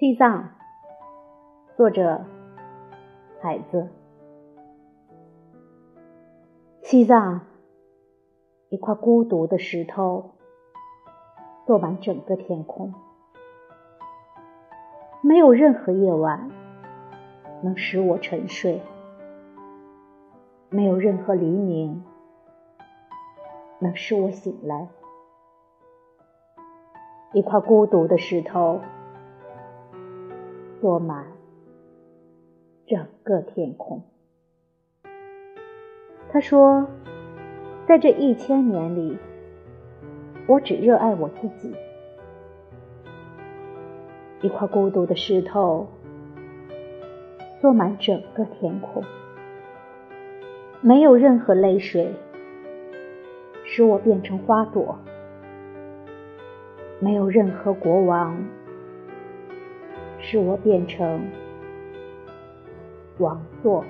[0.00, 0.48] 西藏，
[1.76, 2.24] 作者
[3.42, 3.86] 海子。
[6.80, 7.42] 西藏，
[8.70, 10.30] 一块孤独的石头，
[11.66, 12.94] 坐满整个天空，
[15.20, 16.50] 没有任何夜晚
[17.62, 18.80] 能使我沉睡，
[20.70, 22.02] 没有任何黎明
[23.80, 24.88] 能使我醒来。
[27.34, 28.80] 一块孤独的石头。
[30.80, 31.26] 坐满
[32.86, 34.02] 整个天空。
[36.32, 36.86] 他说
[37.86, 39.18] ：“在这一千年里，
[40.46, 41.74] 我只热爱我自己。
[44.40, 45.86] 一块孤独的石头，
[47.60, 49.04] 坐满整个天空，
[50.80, 52.10] 没有任何泪水
[53.64, 54.98] 使我变成花朵，
[57.00, 58.34] 没有任何国王。”
[60.30, 61.28] 使我变成
[63.18, 63.84] 王座。